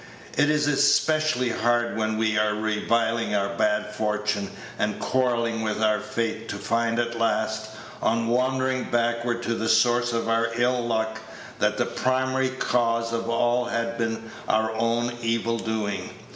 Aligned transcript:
It 0.35 0.49
is 0.49 0.65
especially 0.67 1.49
hard 1.51 1.95
when 1.95 2.17
we 2.17 2.35
are 2.35 2.55
reviling 2.55 3.35
our 3.35 3.53
bad 3.55 3.93
fortune, 3.93 4.49
and 4.79 4.99
quarrelling 4.99 5.61
with 5.61 5.79
our 5.83 5.99
fate, 5.99 6.49
to 6.49 6.55
find 6.55 6.97
at 6.97 7.19
last, 7.19 7.69
on 8.01 8.25
wandering 8.25 8.85
backward 8.85 9.43
to 9.43 9.53
the 9.53 9.69
source 9.69 10.11
of 10.11 10.27
our 10.27 10.49
ill 10.55 10.81
luck, 10.87 11.21
that 11.59 11.77
the 11.77 11.85
primary 11.85 12.49
cause 12.49 13.13
of 13.13 13.29
all 13.29 13.65
has 13.65 13.95
been 13.99 14.31
our 14.49 14.71
own 14.71 15.13
evil 15.21 15.59
doing. 15.59 16.09